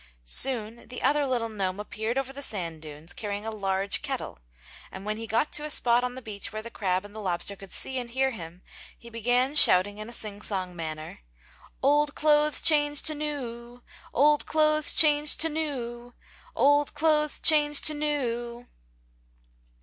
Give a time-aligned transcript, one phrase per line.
[0.25, 4.39] Soon the other little gnome appeared over the sand dunes carrying a large kettle,
[4.91, 7.19] and when he got to a spot on the beach where the crab and the
[7.19, 8.63] lobster could see and hear him
[8.97, 11.19] he began shouting in a sing song manner:
[11.83, 13.83] "Old clothes changed to new!
[14.11, 16.15] Old clothes changed to new!
[16.55, 18.65] Old clothes changed to new!"